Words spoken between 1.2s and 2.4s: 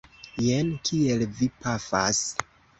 vi pafas!